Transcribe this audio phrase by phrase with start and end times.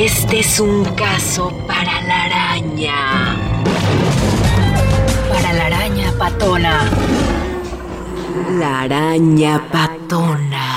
[0.00, 3.36] Este es un caso para la araña.
[5.28, 6.88] Para la araña patona.
[8.60, 10.67] La araña patona.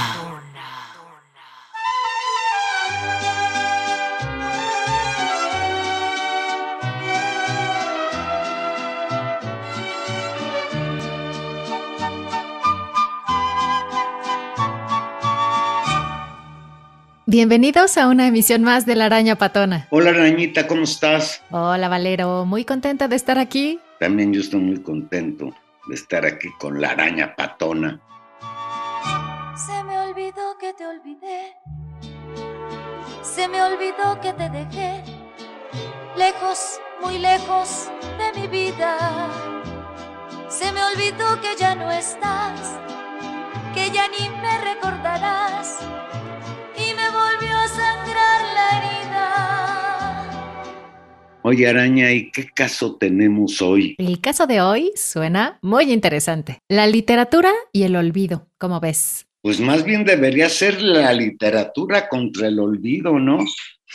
[17.32, 19.88] Bienvenidos a una emisión más de La Araña Patona.
[19.90, 21.42] Hola Arañita, ¿cómo estás?
[21.50, 23.80] Hola Valero, muy contenta de estar aquí.
[24.02, 25.56] También yo estoy muy contento
[25.88, 28.02] de estar aquí con La Araña Patona.
[29.56, 31.56] Se me olvidó que te olvidé.
[33.22, 35.02] Se me olvidó que te dejé.
[36.18, 38.98] Lejos, muy lejos de mi vida.
[40.50, 42.78] Se me olvidó que ya no estás.
[43.74, 45.80] Que ya ni me recordarás
[51.44, 53.96] Oye, Araña, ¿y qué caso tenemos hoy?
[53.98, 56.60] El caso de hoy suena muy interesante.
[56.70, 59.26] La literatura y el olvido, ¿cómo ves?
[59.42, 63.40] Pues más bien debería ser la literatura contra el olvido, ¿no?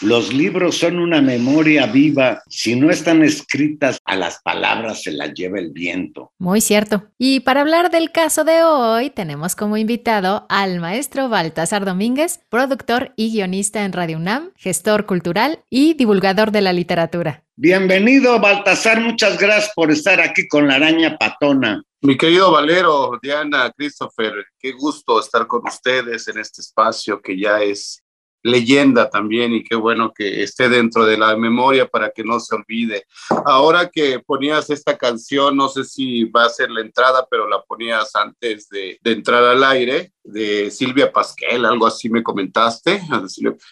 [0.02, 2.42] Los libros son una memoria viva.
[2.48, 6.32] Si no están escritas, a las palabras se las lleva el viento.
[6.38, 7.04] Muy cierto.
[7.16, 13.14] Y para hablar del caso de hoy, tenemos como invitado al maestro Baltasar Domínguez, productor
[13.16, 17.44] y guionista en Radio UNAM, gestor cultural y divulgador de la literatura.
[17.56, 19.00] Bienvenido, Baltasar.
[19.00, 21.82] Muchas gracias por estar aquí con la araña patona.
[22.02, 27.62] Mi querido Valero, Diana, Christopher, qué gusto estar con ustedes en este espacio que ya
[27.62, 28.02] es
[28.46, 32.54] leyenda también y qué bueno que esté dentro de la memoria para que no se
[32.54, 33.04] olvide.
[33.44, 37.62] Ahora que ponías esta canción, no sé si va a ser la entrada, pero la
[37.62, 43.00] ponías antes de, de entrar al aire, de Silvia Pasquel, algo así me comentaste.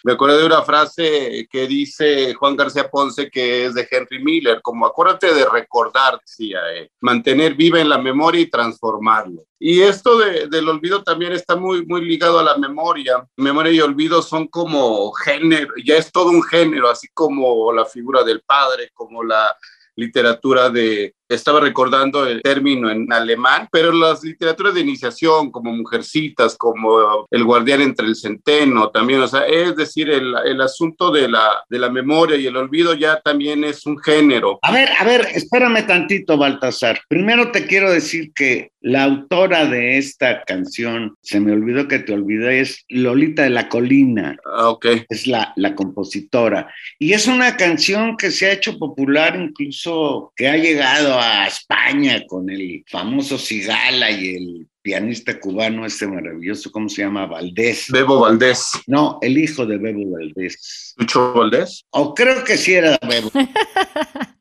[0.03, 4.61] Me acuerdo de una frase que dice Juan García Ponce que es de Henry Miller,
[4.61, 9.43] como acuérdate de recordar, decía, eh, mantener viva en la memoria y transformarlo.
[9.67, 13.27] Y esto de, del olvido también está muy, muy ligado a la memoria.
[13.35, 18.23] Memoria y olvido son como género, ya es todo un género, así como la figura
[18.23, 19.57] del padre, como la
[19.95, 26.55] literatura de estaba recordando el término en alemán, pero las literaturas de iniciación, como Mujercitas,
[26.57, 31.27] como El guardián entre el centeno, también, o sea, es decir, el, el, asunto de
[31.27, 34.59] la, de la memoria y el olvido ya también es un género.
[34.61, 37.01] A ver, a ver, espérame tantito, Baltasar.
[37.07, 42.13] Primero te quiero decir que la autora de esta canción, se me olvidó que te
[42.13, 44.37] olvidé, es Lolita de la Colina.
[44.45, 44.85] Ah, ok.
[45.09, 46.71] Es la, la compositora.
[46.99, 52.23] Y es una canción que se ha hecho popular, incluso que ha llegado a España
[52.27, 57.25] con el famoso Cigala y el pianista cubano este maravilloso, ¿cómo se llama?
[57.25, 57.87] Valdés.
[57.89, 58.71] Bebo Valdés.
[58.87, 60.93] No, el hijo de Bebo Valdés.
[60.97, 61.85] ¿Lucho Valdés?
[61.89, 63.31] O creo que sí era Bebo.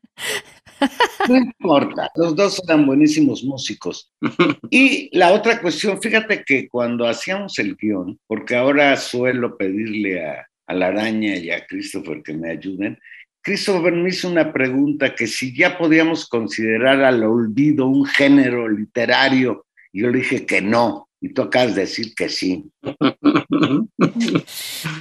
[1.29, 4.13] No importa, los dos eran buenísimos músicos.
[4.71, 10.47] Y la otra cuestión, fíjate que cuando hacíamos el guion, porque ahora suelo pedirle a,
[10.67, 12.99] a la araña y a Christopher que me ayuden,
[13.45, 19.67] Christopher me hizo una pregunta que si ya podíamos considerar al olvido un género literario,
[19.93, 22.71] yo le dije que no, y tú acabas de decir que sí.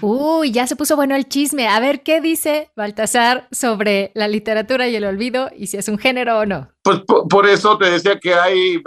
[0.02, 1.70] Uy, ya se puso bueno el chisme.
[1.70, 5.98] A ver, ¿qué dice Baltasar sobre la literatura y el olvido y si es un
[5.98, 6.70] género o no?
[6.84, 8.82] Pues por, por eso te decía que hay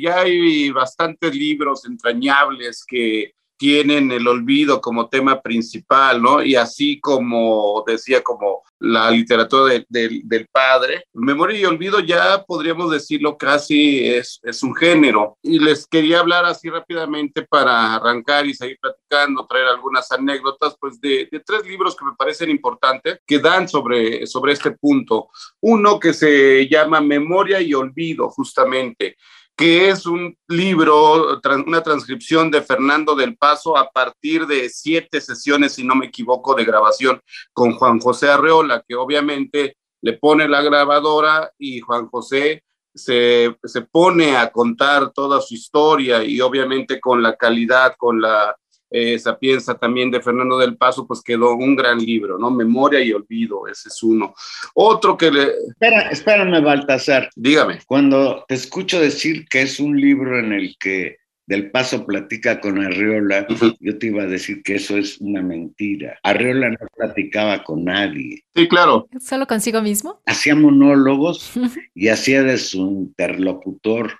[0.00, 3.32] ya hay bastantes libros entrañables que
[3.64, 6.42] tienen el olvido como tema principal, ¿no?
[6.42, 12.44] Y así como decía, como la literatura de, de, del padre, memoria y olvido ya
[12.46, 15.38] podríamos decirlo casi es, es un género.
[15.40, 21.00] Y les quería hablar así rápidamente para arrancar y seguir platicando, traer algunas anécdotas, pues
[21.00, 25.28] de, de tres libros que me parecen importantes que dan sobre, sobre este punto.
[25.62, 29.16] Uno que se llama Memoria y Olvido, justamente
[29.56, 35.74] que es un libro, una transcripción de Fernando del Paso a partir de siete sesiones,
[35.74, 37.20] si no me equivoco, de grabación
[37.52, 42.64] con Juan José Arreola, que obviamente le pone la grabadora y Juan José
[42.94, 48.56] se, se pone a contar toda su historia y obviamente con la calidad, con la
[48.96, 52.48] eh, sapienza también de Fernando del Paso, pues quedó un gran libro, ¿no?
[52.48, 54.32] Memoria y Olvido, ese es uno.
[54.72, 55.48] Otro que le...
[55.68, 57.28] Espera, espérame, Baltasar.
[57.34, 57.80] Dígame.
[57.88, 62.80] Cuando te escucho decir que es un libro en el que Del Paso platica con
[62.84, 63.48] Arriola,
[63.80, 66.16] yo te iba a decir que eso es una mentira.
[66.22, 68.44] Arriola no platicaba con nadie.
[68.54, 69.08] Sí, claro.
[69.18, 70.22] ¿Solo consigo mismo?
[70.24, 71.52] Hacía monólogos
[71.96, 74.12] y hacía de su interlocutor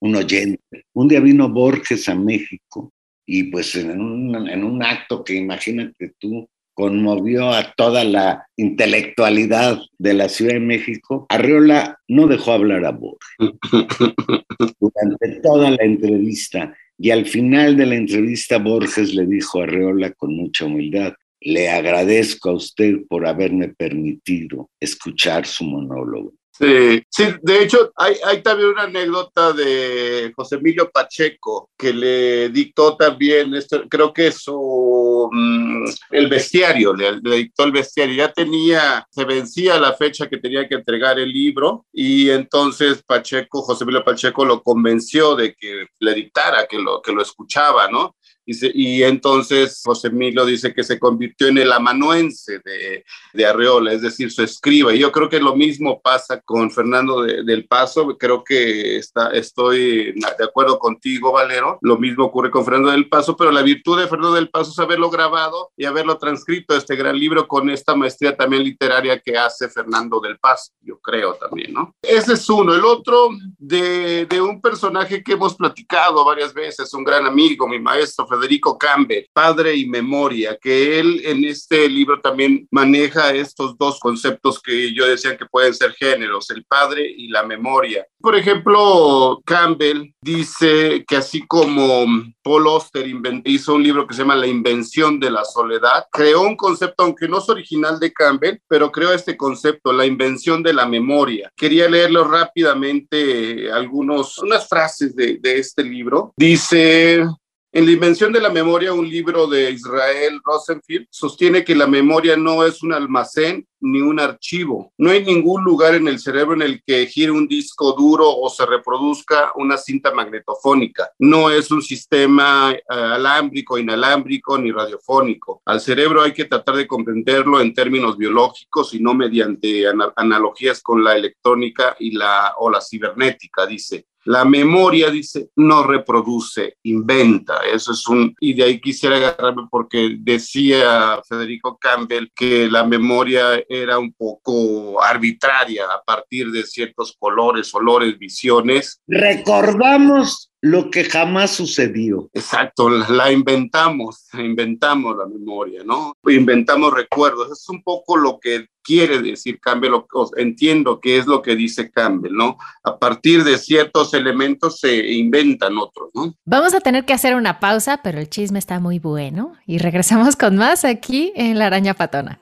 [0.00, 0.86] un oyente.
[0.94, 2.90] Un día vino Borges a México
[3.34, 9.80] y pues en un, en un acto que imagínate tú conmovió a toda la intelectualidad
[9.96, 13.38] de la Ciudad de México, Arriola no dejó hablar a Borges
[14.80, 20.12] durante toda la entrevista y al final de la entrevista Borges le dijo a Arreola
[20.12, 26.34] con mucha humildad, le agradezco a usted por haberme permitido escuchar su monólogo.
[26.62, 32.50] Sí, sí, de hecho hay, hay también una anécdota de José Emilio Pacheco que le
[32.50, 38.32] dictó también, esto, creo que su, mm, el bestiario, le, le dictó el bestiario, ya
[38.32, 43.82] tenía, se vencía la fecha que tenía que entregar el libro y entonces Pacheco, José
[43.82, 48.14] Emilio Pacheco lo convenció de que le dictara, que lo, que lo escuchaba, ¿no?
[48.44, 53.46] Y, se- y entonces José Emilio dice que se convirtió en el amanuense de, de
[53.46, 54.92] Arreola, es decir, su escriba.
[54.94, 58.16] Y yo creo que lo mismo pasa con Fernando de- del Paso.
[58.18, 61.78] Creo que está, estoy de acuerdo contigo, Valero.
[61.82, 64.78] Lo mismo ocurre con Fernando del Paso, pero la virtud de Fernando del Paso es
[64.78, 69.68] haberlo grabado y haberlo transcrito, este gran libro, con esta maestría también literaria que hace
[69.68, 71.94] Fernando del Paso, yo creo también, ¿no?
[72.02, 72.74] Ese es uno.
[72.74, 73.28] El otro
[73.58, 78.78] de, de un personaje que hemos platicado varias veces, un gran amigo, mi maestro Federico
[78.78, 84.94] Campbell, Padre y Memoria, que él en este libro también maneja estos dos conceptos que
[84.94, 88.06] yo decía que pueden ser géneros, el padre y la memoria.
[88.20, 92.06] Por ejemplo, Campbell dice que así como
[92.42, 92.64] Paul
[92.94, 97.02] invent- hizo un libro que se llama La invención de la soledad, creó un concepto,
[97.04, 101.50] aunque no es original de Campbell, pero creó este concepto, la invención de la memoria.
[101.56, 106.32] Quería leerlo rápidamente, eh, algunos, unas frases de este libro.
[106.36, 107.24] Dice,
[107.72, 112.36] en La Invención de la Memoria, un libro de Israel Rosenfield, sostiene que la memoria
[112.36, 114.92] no es un almacén ni un archivo.
[114.98, 118.48] No hay ningún lugar en el cerebro en el que gire un disco duro o
[118.50, 121.10] se reproduzca una cinta magnetofónica.
[121.18, 125.62] No es un sistema eh, alámbrico, inalámbrico ni radiofónico.
[125.64, 130.80] Al cerebro hay que tratar de comprenderlo en términos biológicos y no mediante ana- analogías
[130.82, 134.06] con la electrónica y la, o la cibernética, dice.
[134.24, 137.60] La memoria, dice, no reproduce, inventa.
[137.72, 138.34] Eso es un...
[138.40, 145.02] Y de ahí quisiera agarrarme porque decía Federico Campbell que la memoria era un poco
[145.02, 149.00] arbitraria a partir de ciertos colores, olores, visiones.
[149.08, 152.30] Recordamos lo que jamás sucedió.
[152.32, 156.16] Exacto, la, la inventamos, inventamos la memoria, ¿no?
[156.28, 157.50] Inventamos recuerdos.
[157.50, 161.56] Es un poco lo que quiere decir Campbell, o- o entiendo que es lo que
[161.56, 162.58] dice Campbell, ¿no?
[162.84, 166.34] A partir de ciertos elementos se inventan otros, ¿no?
[166.44, 169.54] Vamos a tener que hacer una pausa, pero el chisme está muy bueno.
[169.66, 172.38] Y regresamos con más aquí en La Araña Patona.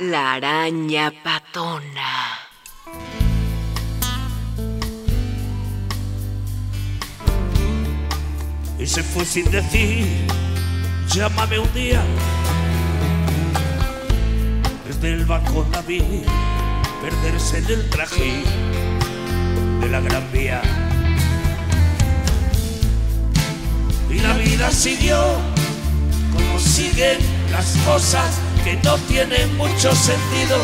[0.00, 2.34] La araña patona.
[8.84, 10.26] Y se fue sin decir,
[11.08, 12.02] llámame un día.
[14.86, 16.02] Desde el banco la vi
[17.00, 18.42] perderse en el traje
[19.80, 20.60] de la gran vía.
[24.10, 25.18] Y la vida siguió
[26.34, 27.20] como siguen
[27.52, 30.58] las cosas que no tienen mucho sentido.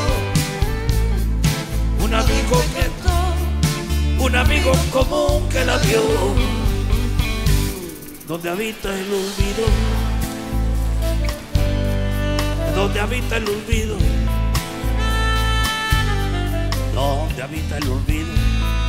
[2.05, 6.60] Un amigo que un amigo común que la vio
[8.31, 9.67] donde habita el olvido,
[12.77, 13.97] donde habita el olvido,
[16.95, 18.80] donde habita el olvido.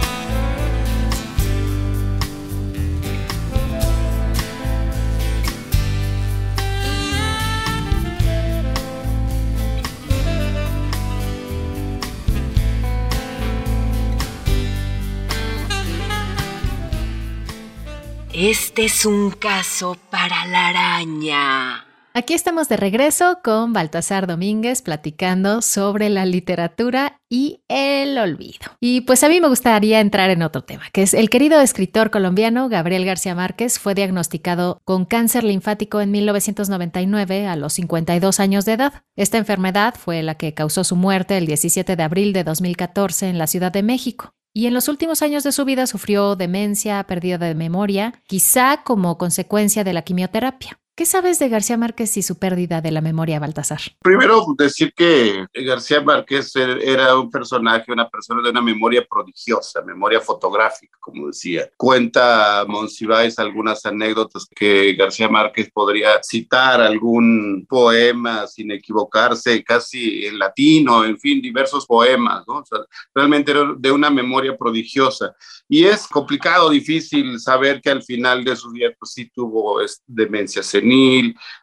[18.44, 21.86] Este es un caso para la araña.
[22.16, 28.72] Aquí estamos de regreso con Baltasar Domínguez platicando sobre la literatura y el olvido.
[28.80, 32.10] Y pues a mí me gustaría entrar en otro tema, que es el querido escritor
[32.10, 38.66] colombiano Gabriel García Márquez fue diagnosticado con cáncer linfático en 1999 a los 52 años
[38.66, 39.04] de edad.
[39.16, 43.38] Esta enfermedad fue la que causó su muerte el 17 de abril de 2014 en
[43.38, 44.34] la Ciudad de México.
[44.54, 49.18] Y en los últimos años de su vida sufrió demencia, pérdida de memoria, quizá como
[49.18, 50.81] consecuencia de la quimioterapia.
[51.02, 53.82] ¿Qué sabes de García Márquez y su pérdida de la memoria, Baltasar?
[54.04, 60.22] Primero, decir que García Márquez era un personaje, una persona de una memoria prodigiosa, memoria
[60.22, 61.68] fotográfica, como decía.
[61.76, 70.38] Cuenta Monsiváis algunas anécdotas que García Márquez podría citar algún poema sin equivocarse, casi en
[70.38, 72.58] latino, en fin, diversos poemas, ¿no?
[72.58, 72.78] O sea,
[73.16, 75.34] realmente era de una memoria prodigiosa.
[75.68, 80.62] Y es complicado, difícil saber que al final de su vida, pues sí tuvo demencia
[80.62, 80.91] senil,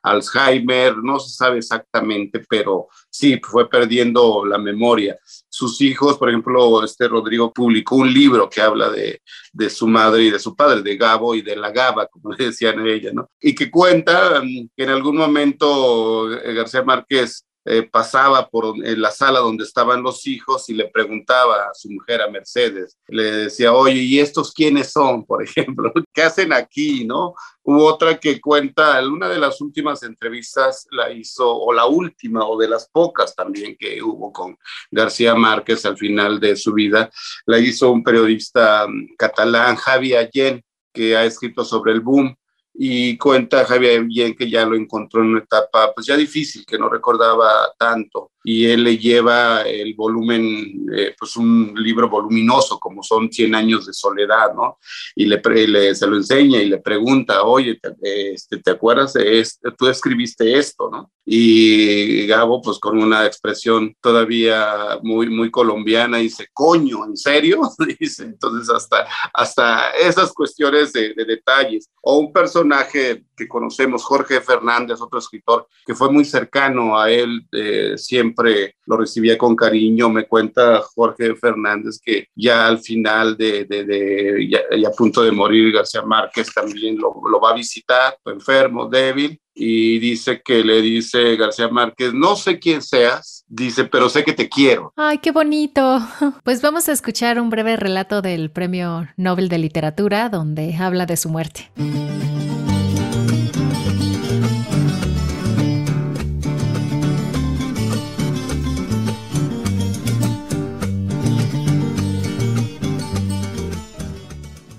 [0.02, 5.18] Alzheimer, no se sabe exactamente, pero sí fue perdiendo la memoria.
[5.49, 10.25] Sus hijos, por ejemplo, este Rodrigo publicó un libro que habla de, de su madre
[10.25, 13.30] y de su padre, de Gabo y de la Gaba, como decían ella, ¿no?
[13.40, 14.42] Y que cuenta
[14.76, 20.26] que en algún momento eh, García Márquez eh, pasaba por la sala donde estaban los
[20.26, 24.90] hijos y le preguntaba a su mujer, a Mercedes, le decía, oye, ¿y estos quiénes
[24.90, 25.92] son, por ejemplo?
[26.14, 27.34] ¿Qué hacen aquí, no?
[27.62, 32.56] Hubo otra que cuenta, una de las últimas entrevistas la hizo, o la última, o
[32.56, 34.56] de las pocas también que hubo con
[34.90, 37.10] García Márquez al final de su vida,
[37.44, 42.34] la hizo un periodista mm, catalán, Javi Allen, que ha escrito sobre el boom
[42.80, 46.78] y cuenta Javier bien que ya lo encontró en una etapa pues ya difícil, que
[46.78, 53.02] no recordaba tanto y él le lleva el volumen, eh, pues un libro voluminoso como
[53.02, 54.78] son 100 años de soledad, ¿no?
[55.14, 59.40] Y le, le se lo enseña y le pregunta, oye, ¿te, este, ¿te acuerdas de
[59.40, 59.70] esto?
[59.76, 61.10] Tú escribiste esto, ¿no?
[61.26, 67.60] Y Gabo, pues con una expresión todavía muy, muy colombiana, dice, coño, ¿en serio?
[68.00, 71.90] dice, entonces hasta, hasta esas cuestiones de, de detalles.
[72.00, 77.46] O un personaje que conocemos, Jorge Fernández, otro escritor que fue muy cercano a él,
[77.52, 80.09] eh, siempre lo recibía con cariño.
[80.09, 85.73] Me cuenta Jorge Fernández que ya al final de, de, ya, a punto de morir,
[85.73, 91.37] García Márquez también lo, lo va a visitar, enfermo, débil, y dice que le dice
[91.37, 94.92] García Márquez, no sé quién seas, dice, pero sé que te quiero.
[94.97, 95.99] Ay, qué bonito.
[96.45, 101.16] Pues vamos a escuchar un breve relato del Premio Nobel de Literatura donde habla de
[101.16, 101.71] su muerte.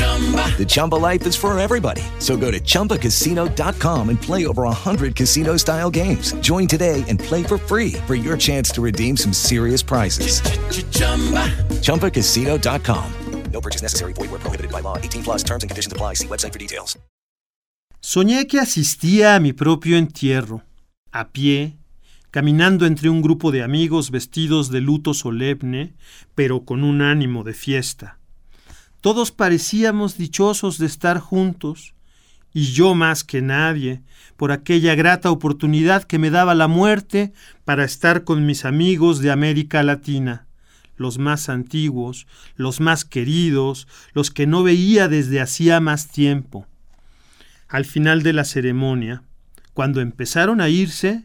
[0.00, 2.02] The Chumba life is for everybody.
[2.18, 6.34] So go to ChumbaCasino.com and play over 100 casino style games.
[6.42, 10.42] Join today and play for free for your chance to redeem some serious prizes.
[11.80, 13.12] ChumbaCasino.com.
[13.52, 14.12] No purchase necessary.
[14.12, 14.96] Void where prohibited by law.
[14.96, 16.14] 18 plus terms and conditions apply.
[16.14, 16.98] See website for details.
[18.00, 20.62] Soñé que asistía a mi propio entierro,
[21.12, 21.76] a pie,
[22.30, 25.94] caminando entre un grupo de amigos vestidos de luto solemne,
[26.34, 28.19] pero con un ánimo de fiesta.
[29.00, 31.94] Todos parecíamos dichosos de estar juntos,
[32.52, 34.02] y yo más que nadie,
[34.36, 37.32] por aquella grata oportunidad que me daba la muerte
[37.64, 40.46] para estar con mis amigos de América Latina,
[40.96, 42.26] los más antiguos,
[42.56, 46.66] los más queridos, los que no veía desde hacía más tiempo.
[47.68, 49.22] Al final de la ceremonia,
[49.72, 51.24] cuando empezaron a irse,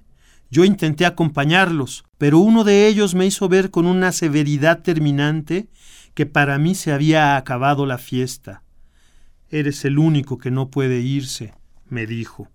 [0.49, 5.67] yo intenté acompañarlos, pero uno de ellos me hizo ver con una severidad terminante
[6.15, 8.63] que para mí se había acabado la fiesta.
[9.49, 11.53] Eres el único que no puede irse,
[11.87, 12.47] me dijo.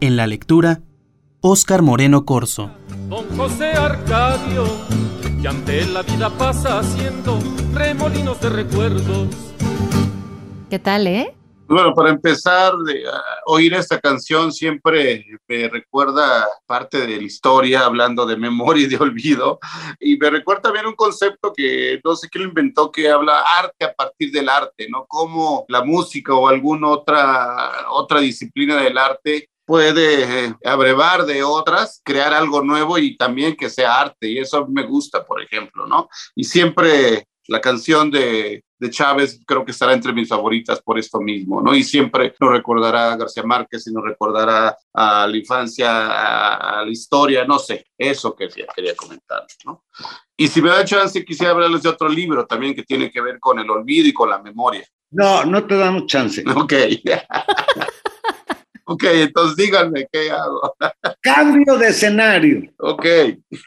[0.00, 0.80] En la lectura,
[1.40, 2.70] Óscar Moreno Corso.
[3.08, 4.64] Don José Arcadio,
[5.40, 7.38] que ante la vida pasa haciendo
[7.74, 9.28] remolinos de recuerdos.
[10.70, 11.34] ¿Qué tal, eh?
[11.68, 13.04] Bueno, para empezar, de,
[13.44, 18.96] oír esta canción siempre me recuerda parte de la historia, hablando de memoria y de
[18.96, 19.58] olvido,
[19.98, 23.84] y me recuerda también un concepto que no sé quién lo inventó, que habla arte
[23.84, 25.06] a partir del arte, ¿no?
[25.08, 32.32] Cómo la música o alguna otra, otra disciplina del arte puede abrevar de otras, crear
[32.32, 36.08] algo nuevo y también que sea arte, y eso me gusta, por ejemplo, ¿no?
[36.36, 41.20] Y siempre la canción de, de, Chávez creo que estará entre mis favoritas por esto
[41.20, 41.74] mismo, ¿no?
[41.74, 46.90] Y siempre nos recordará a García Márquez y nos recordará a la infancia, a, la
[46.90, 49.84] historia, no sé, eso que quería comentar, ¿no?
[50.36, 53.38] Y si me da chance, quisiera hablarles de otro libro también que tiene que ver
[53.40, 54.86] con el olvido y con la memoria.
[55.10, 56.44] No, no te damos chance.
[56.56, 56.74] Ok.
[58.84, 60.74] ok, entonces díganme qué hago.
[61.20, 62.72] Cambio de escenario.
[62.78, 63.06] Ok.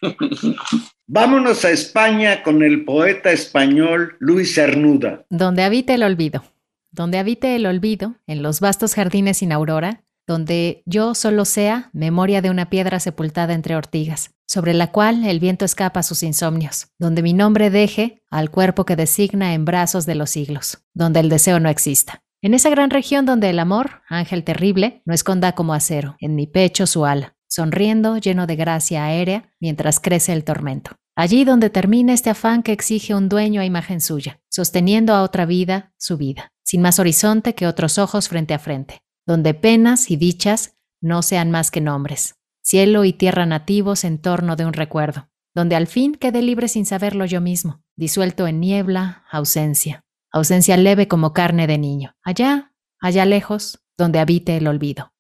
[1.12, 5.26] Vámonos a España con el poeta español Luis Cernuda.
[5.32, 6.44] Donde habite el olvido.
[6.92, 12.44] Donde habite el olvido, en los vastos jardines sin aurora, donde yo solo sea memoria
[12.44, 17.24] de una piedra sepultada entre ortigas, sobre la cual el viento escapa sus insomnios, donde
[17.24, 21.60] mi nombre deje al cuerpo que designa en brazos de los siglos, donde el deseo
[21.60, 22.22] no exista.
[22.44, 26.46] En esa gran región donde el amor, ángel terrible, no esconda como acero, en mi
[26.46, 30.92] pecho su ala, sonriendo, lleno de gracia aérea, mientras crece el tormento.
[31.16, 35.46] Allí donde termina este afán que exige un dueño a imagen suya, sosteniendo a otra
[35.46, 40.16] vida su vida, sin más horizonte que otros ojos frente a frente, donde penas y
[40.16, 45.28] dichas no sean más que nombres, cielo y tierra nativos en torno de un recuerdo,
[45.54, 51.08] donde al fin quede libre sin saberlo yo mismo, disuelto en niebla, ausencia, ausencia leve
[51.08, 55.12] como carne de niño, allá, allá lejos, donde habite el olvido.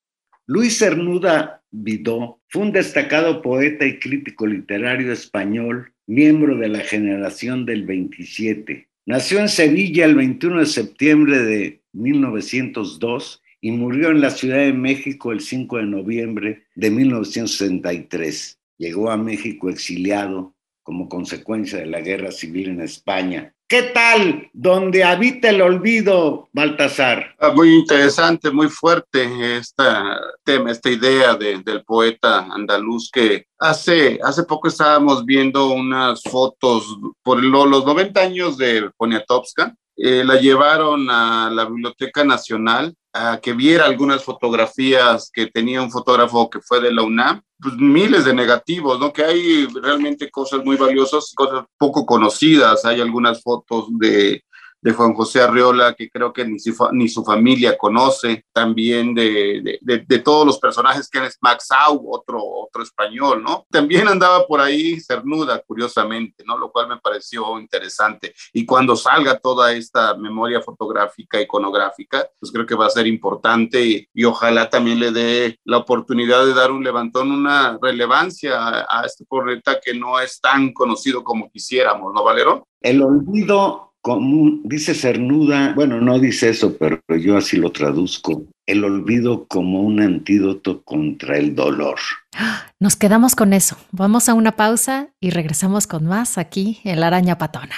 [0.45, 7.65] Luis Cernuda Vidó fue un destacado poeta y crítico literario español, miembro de la generación
[7.65, 8.87] del 27.
[9.05, 14.73] Nació en Sevilla el 21 de septiembre de 1902 y murió en la Ciudad de
[14.73, 18.59] México el 5 de noviembre de 1963.
[18.77, 20.55] Llegó a México exiliado
[20.89, 23.53] como consecuencia de la guerra civil en España.
[23.67, 24.49] ¿Qué tal?
[24.53, 27.35] Donde habita el olvido, Baltasar.
[27.37, 34.19] Ah, muy interesante, muy fuerte esta tema, esta idea de, del poeta andaluz que hace,
[34.23, 39.75] hace poco estábamos viendo unas fotos por lo, los 90 años de Poniatowska.
[40.01, 45.91] Eh, la llevaron a la Biblioteca Nacional a que viera algunas fotografías que tenía un
[45.91, 49.11] fotógrafo que fue de la UNAM, pues miles de negativos, ¿no?
[49.11, 54.41] Que hay realmente cosas muy valiosas, cosas poco conocidas, hay algunas fotos de
[54.81, 59.79] de Juan José Arriola, que creo que ni su, ni su familia conoce, también de,
[59.81, 63.65] de, de, todos los personajes que es Maxau, otro, otro español, ¿no?
[63.69, 66.57] También andaba por ahí Cernuda, curiosamente, ¿no?
[66.57, 68.33] Lo cual me pareció interesante.
[68.53, 74.07] Y cuando salga toda esta memoria fotográfica, iconográfica, pues creo que va a ser importante
[74.13, 79.05] y, ojalá también le dé la oportunidad de dar un levantón, una relevancia a, a
[79.05, 82.67] este poeta que no es tan conocido como quisiéramos, ¿no, Valero?
[82.81, 88.83] El olvido como, dice Cernuda, bueno, no dice eso, pero yo así lo traduzco, el
[88.83, 91.99] olvido como un antídoto contra el dolor.
[92.79, 93.77] Nos quedamos con eso.
[93.91, 97.75] Vamos a una pausa y regresamos con más aquí en La Araña Patona.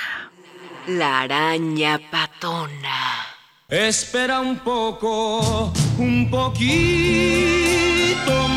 [0.87, 3.25] La Araña Patona.
[3.69, 6.67] Espera un poco, un poquito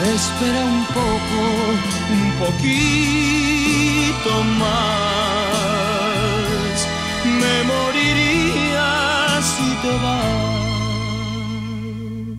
[0.00, 1.40] Espera un poco,
[2.12, 5.48] un poquito más.
[7.24, 9.92] Me moriría si te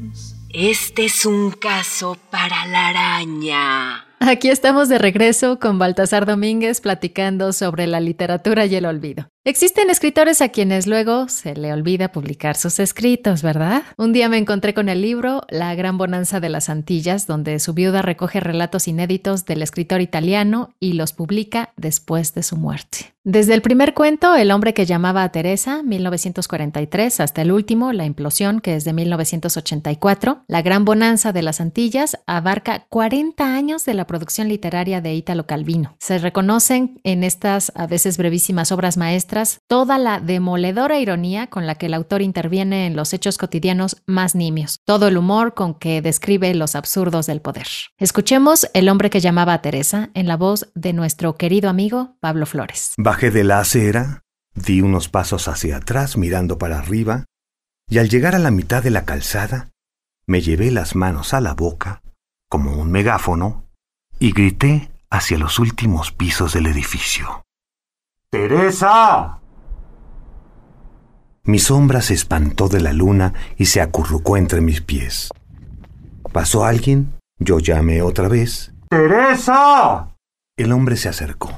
[0.06, 0.20] vas.
[0.54, 4.06] Este es un caso para la araña.
[4.22, 9.28] Aquí estamos de regreso con Baltasar Domínguez platicando sobre la literatura y el olvido.
[9.50, 13.82] Existen escritores a quienes luego se le olvida publicar sus escritos, ¿verdad?
[13.98, 17.74] Un día me encontré con el libro La Gran Bonanza de las Antillas, donde su
[17.74, 23.16] viuda recoge relatos inéditos del escritor italiano y los publica después de su muerte.
[23.26, 28.06] Desde el primer cuento, El hombre que llamaba a Teresa, 1943, hasta el último, La
[28.06, 33.94] implosión, que es de 1984, La Gran Bonanza de las Antillas abarca 40 años de
[33.94, 35.96] la producción literaria de Ítalo Calvino.
[36.00, 41.76] Se reconocen en estas a veces brevísimas obras maestras toda la demoledora ironía con la
[41.76, 46.02] que el autor interviene en los hechos cotidianos más nimios, todo el humor con que
[46.02, 47.68] describe los absurdos del poder.
[47.98, 52.46] Escuchemos El hombre que llamaba a Teresa en la voz de nuestro querido amigo Pablo
[52.46, 52.94] Flores.
[52.98, 54.24] Bajé de la acera,
[54.56, 57.26] di unos pasos hacia atrás mirando para arriba,
[57.90, 59.72] y al llegar a la mitad de la calzada,
[60.28, 62.02] me llevé las manos a la boca,
[62.50, 63.66] como un megáfono,
[64.20, 67.44] y grité hacia los últimos pisos del edificio.
[68.32, 69.40] ¡Teresa!
[71.44, 75.30] Mi sombra se espantó de la luna y se acurrucó entre mis pies.
[76.32, 77.14] ¿Pasó alguien?
[77.40, 78.72] Yo llamé otra vez.
[78.90, 80.16] ¡Teresa!
[80.58, 81.56] El hombre se acercó.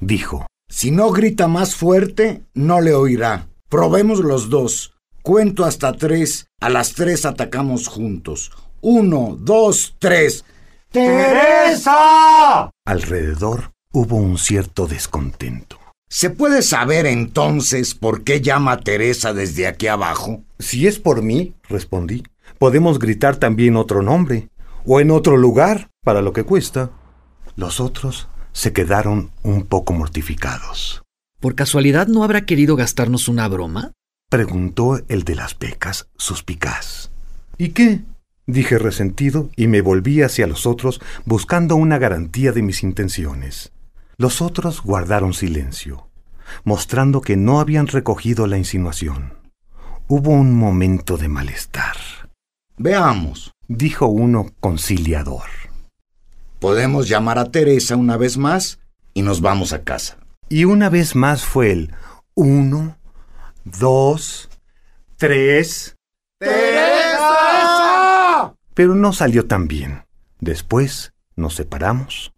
[0.00, 3.46] Dijo, Si no grita más fuerte, no le oirá.
[3.68, 4.94] Probemos los dos.
[5.22, 6.46] Cuento hasta tres.
[6.60, 8.50] A las tres atacamos juntos.
[8.80, 10.44] Uno, dos, tres.
[10.90, 12.68] ¡Teresa!
[12.84, 15.79] Alrededor hubo un cierto descontento.
[16.12, 20.42] ¿Se puede saber entonces por qué llama a Teresa desde aquí abajo?
[20.58, 22.24] Si es por mí, respondí,
[22.58, 24.48] podemos gritar también otro nombre,
[24.84, 26.90] o en otro lugar, para lo que cuesta.
[27.54, 31.04] Los otros se quedaron un poco mortificados.
[31.38, 33.92] ¿Por casualidad no habrá querido gastarnos una broma?
[34.28, 37.12] Preguntó el de las becas, suspicaz.
[37.56, 38.00] ¿Y qué?
[38.48, 43.70] Dije resentido y me volví hacia los otros buscando una garantía de mis intenciones.
[44.20, 46.10] Los otros guardaron silencio,
[46.64, 49.32] mostrando que no habían recogido la insinuación.
[50.08, 51.96] Hubo un momento de malestar.
[52.76, 55.48] Veamos, dijo uno conciliador.
[56.58, 58.78] Podemos llamar a Teresa una vez más
[59.14, 60.18] y nos vamos a casa.
[60.50, 61.94] Y una vez más fue el
[62.34, 62.98] uno,
[63.64, 64.50] dos,
[65.16, 65.96] tres.
[66.38, 67.24] ¡Teresa!
[68.74, 70.04] Pero no salió tan bien.
[70.40, 72.34] Después nos separamos.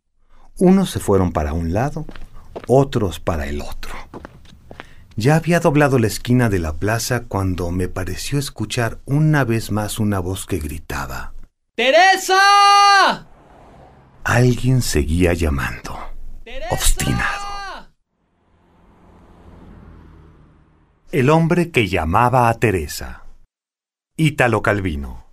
[0.64, 2.07] Unos se fueron para un lado,
[2.68, 3.96] otros para el otro.
[5.16, 9.98] Ya había doblado la esquina de la plaza cuando me pareció escuchar una vez más
[9.98, 11.33] una voz que gritaba.
[11.75, 13.27] ¡Teresa!
[14.22, 15.98] Alguien seguía llamando,
[16.70, 17.88] obstinado.
[21.11, 23.25] El hombre que llamaba a Teresa.
[24.16, 25.32] Ítalo Calvino.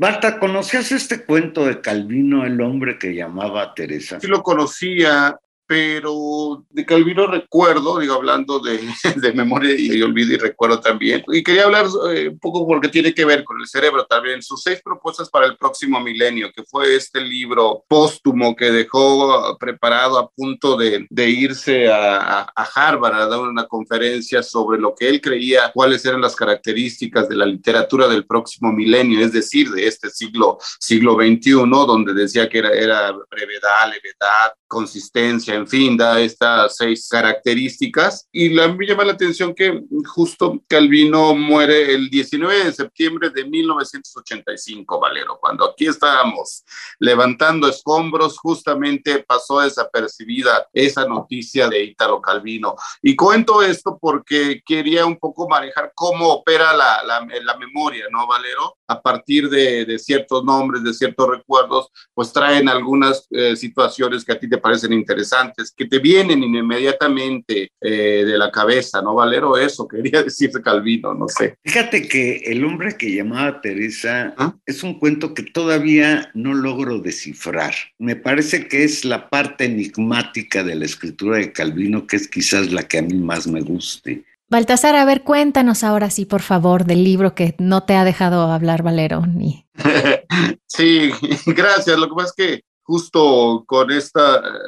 [0.00, 4.18] Barta, ¿conocías este cuento de Calvino, el hombre que llamaba a Teresa?
[4.18, 5.38] Sí lo conocía,
[5.70, 8.80] pero de Calvino recuerdo, digo, hablando de,
[9.14, 13.14] de memoria y, olvido y recuerdo también, y quería hablar eh, un poco porque tiene
[13.14, 16.96] que ver con el cerebro también, sus seis propuestas para el próximo milenio, que fue
[16.96, 23.14] este libro póstumo que dejó preparado a punto de, de irse a, a, a, Harvard
[23.14, 27.46] a dar una conferencia sobre lo que él creía, cuáles eran las características de la
[27.46, 32.72] literatura del próximo milenio, es decir, de este siglo, siglo XXI, donde decía que era,
[32.72, 38.28] era brevedad, levedad, consistencia, en fin, da estas seis características.
[38.32, 43.44] Y la, me llama la atención que justo Calvino muere el 19 de septiembre de
[43.44, 46.64] 1985, Valero, cuando aquí estábamos
[46.98, 52.74] levantando escombros, justamente pasó desapercibida esa noticia de Ítalo Calvino.
[53.02, 58.26] Y cuento esto porque quería un poco manejar cómo opera la, la, la memoria, ¿no,
[58.26, 58.78] Valero?
[58.86, 64.32] A partir de, de, ciertos nombres, de ciertos recuerdos, pues traen algunas eh, situaciones que
[64.32, 69.56] a ti te parecen interesantes, que te vienen inmediatamente eh, de la cabeza, ¿no, Valero?
[69.56, 71.56] Eso quería decir Calvino, no sé.
[71.64, 74.54] Fíjate que El hombre que llamaba Teresa ¿Ah?
[74.66, 77.74] es un cuento que todavía no logro descifrar.
[77.98, 82.72] Me parece que es la parte enigmática de la escritura de Calvino, que es quizás
[82.72, 84.24] la que a mí más me guste.
[84.50, 88.50] Baltasar, a ver, cuéntanos ahora sí, por favor, del libro que no te ha dejado
[88.50, 89.24] hablar Valero.
[89.24, 89.64] Ni...
[90.66, 91.12] sí,
[91.46, 91.96] gracias.
[91.96, 94.20] Lo que pasa es que justo con este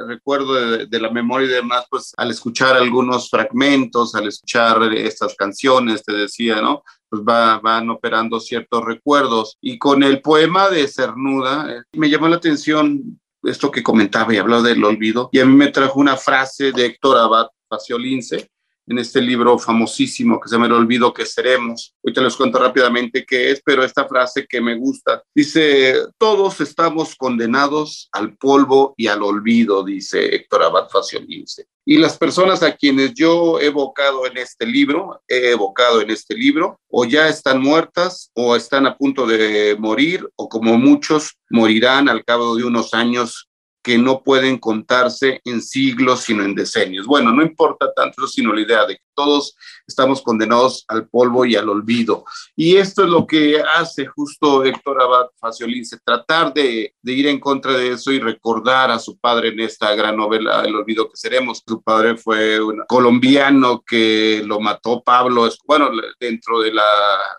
[0.06, 0.54] recuerdo
[0.86, 6.12] de, la memoria y demás, pues al escuchar algunos fragmentos, al escuchar estas canciones, te
[6.12, 6.84] decía, ¿no?
[7.08, 9.58] Pues va, van operando ciertos recuerdos.
[9.60, 14.38] Y con el poema de Cernuda, eh, me llamó la atención esto que comentaba y
[14.38, 18.51] hablaba del olvido, y a mí me trajo una frase de Héctor Abad Faciolince,
[18.86, 21.94] en este libro famosísimo que se me olvidó que seremos.
[22.02, 26.60] Hoy te les cuento rápidamente qué es, pero esta frase que me gusta dice, todos
[26.60, 31.66] estamos condenados al polvo y al olvido, dice Héctor Abad Faciolince.
[31.84, 36.34] Y las personas a quienes yo he evocado en este libro, he evocado en este
[36.34, 42.08] libro, o ya están muertas o están a punto de morir, o como muchos morirán
[42.08, 43.48] al cabo de unos años
[43.82, 47.06] que no pueden contarse en siglos, sino en decenios.
[47.06, 51.68] Bueno, no importa tanto, sino la idea de todos estamos condenados al polvo y al
[51.68, 52.24] olvido.
[52.56, 57.40] Y esto es lo que hace justo Héctor Abad Faciolince, tratar de, de, ir en
[57.40, 61.16] contra de eso y recordar a su padre en esta gran novela, El olvido que
[61.16, 61.62] seremos.
[61.66, 66.84] Su padre fue un colombiano que lo mató Pablo, bueno, dentro de la,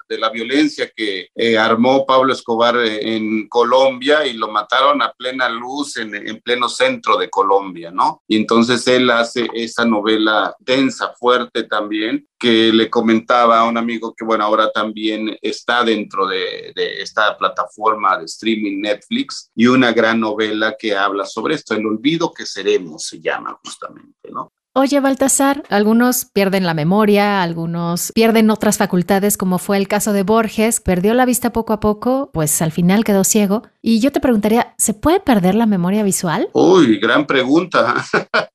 [0.07, 5.49] de la violencia que eh, armó Pablo Escobar en Colombia y lo mataron a plena
[5.49, 8.21] luz en, en pleno centro de Colombia, ¿no?
[8.27, 14.13] Y entonces él hace esa novela densa, fuerte también, que le comentaba a un amigo
[14.15, 19.91] que, bueno, ahora también está dentro de, de, esta plataforma de streaming Netflix y una
[19.91, 24.51] gran novela que habla sobre esto, El olvido que seremos, se llama justamente, ¿no?
[24.75, 30.23] Oye, Baltasar, algunos pierden la memoria, algunos pierden otras facultades, como fue el caso de
[30.23, 33.61] Borges, perdió la vista poco a poco, pues al final quedó ciego.
[33.83, 36.49] Y yo te preguntaría, ¿se puede perder la memoria visual?
[36.53, 38.03] Uy, gran pregunta.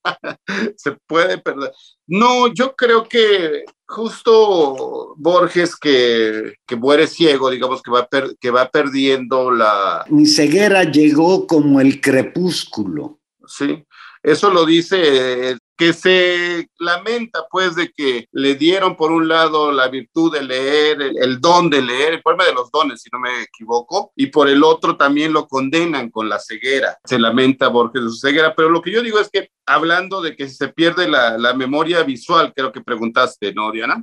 [0.76, 1.72] ¿Se puede perder?
[2.06, 8.50] No, yo creo que justo Borges que, que muere ciego, digamos que va, per- que
[8.50, 10.04] va perdiendo la...
[10.08, 13.20] Mi ceguera llegó como el crepúsculo.
[13.46, 13.84] Sí,
[14.22, 19.88] eso lo dice, que se lamenta pues de que le dieron por un lado la
[19.88, 23.20] virtud de leer, el, el don de leer, el problema de los dones, si no
[23.20, 26.98] me equivoco, y por el otro también lo condenan con la ceguera.
[27.04, 30.34] Se lamenta Borges de su ceguera, pero lo que yo digo es que hablando de
[30.34, 34.02] que se pierde la, la memoria visual, creo que preguntaste, ¿no, Diana?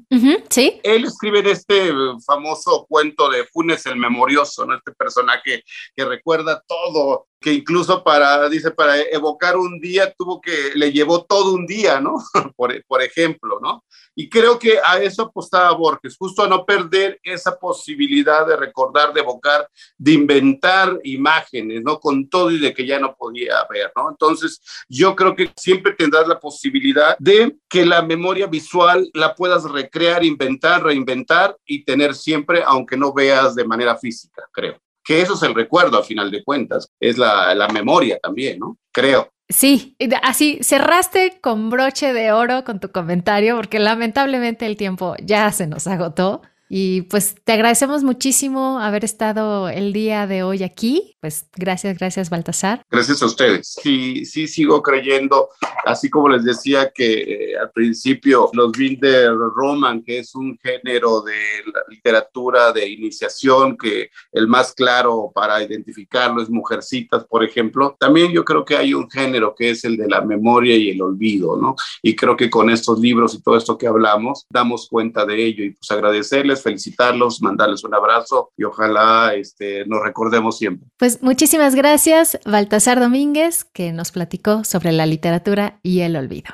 [0.49, 0.79] Sí.
[0.83, 1.93] Él escribe en este eh,
[2.25, 4.75] famoso cuento de Funes el Memorioso, ¿no?
[4.75, 5.63] Este personaje
[5.95, 11.25] que recuerda todo, que incluso para, dice, para evocar un día tuvo que, le llevó
[11.25, 12.15] todo un día, ¿no?
[12.57, 13.85] por, por ejemplo, ¿no?
[14.15, 19.13] Y creo que a eso apostaba Borges, justo a no perder esa posibilidad de recordar,
[19.13, 21.99] de evocar, de inventar imágenes, ¿no?
[21.99, 24.09] Con todo y de que ya no podía ver, ¿no?
[24.09, 29.65] Entonces, yo creo que siempre tendrás la posibilidad de que la memoria visual la puedas
[29.65, 34.81] recrear, inventar, reinventar y tener siempre, aunque no veas de manera física, creo.
[35.05, 38.77] Que eso es el recuerdo, al final de cuentas, es la, la memoria también, ¿no?
[38.91, 39.29] Creo.
[39.47, 45.51] Sí, así cerraste con broche de oro con tu comentario, porque lamentablemente el tiempo ya
[45.51, 46.41] se nos agotó.
[46.67, 51.14] Y pues te agradecemos muchísimo haber estado el día de hoy aquí.
[51.25, 52.83] Pues gracias, gracias, Baltasar.
[52.87, 53.75] Gracias a ustedes.
[53.81, 55.49] Sí, sí sigo creyendo,
[55.83, 61.23] así como les decía que eh, al principio los Binder Roman, que es un género
[61.23, 61.33] de
[61.65, 67.97] la literatura de iniciación, que el más claro para identificarlo es Mujercitas, por ejemplo.
[67.99, 71.01] También yo creo que hay un género que es el de la memoria y el
[71.01, 71.75] olvido, ¿no?
[72.03, 75.63] Y creo que con estos libros y todo esto que hablamos, damos cuenta de ello
[75.63, 80.87] y pues agradecerles, felicitarlos, mandarles un abrazo y ojalá este, nos recordemos siempre.
[80.99, 86.53] Pues muchísimas gracias, Baltasar Domínguez, que nos platicó sobre la literatura y el olvido.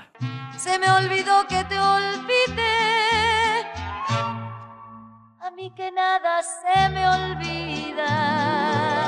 [0.57, 2.61] Se me olvidó que te olvidé.
[5.39, 9.00] A mí que nada se me olvida.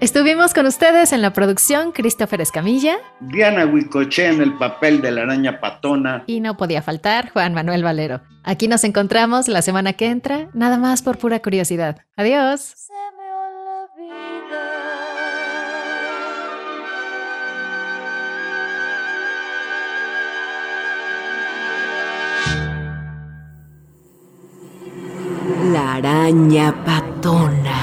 [0.00, 5.22] Estuvimos con ustedes en la producción Christopher Escamilla Diana Huicoche en el papel de la
[5.22, 6.24] araña patona.
[6.26, 8.22] y no podía faltar Juan Manuel Valero.
[8.42, 11.98] Aquí nos encontramos la semana que entra, nada más por pura curiosidad.
[12.16, 12.74] Adiós.
[25.72, 27.79] La araña patona.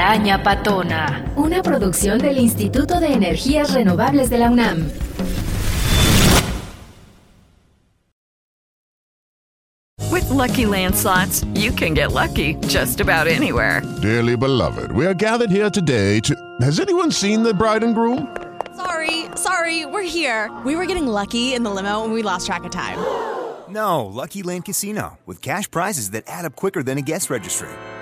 [0.00, 1.30] La araña patona.
[1.36, 4.90] Una producción del Instituto de Energías Renovables de la UNAM.
[10.10, 13.82] With Lucky Land slots, you can get lucky just about anywhere.
[14.00, 16.34] Dearly beloved, we are gathered here today to.
[16.62, 18.34] Has anyone seen the bride and groom?
[18.76, 20.50] Sorry, sorry, we're here.
[20.64, 22.96] We were getting lucky in the limo and we lost track of time.
[23.68, 27.68] No, Lucky Land Casino, with cash prizes that add up quicker than a guest registry.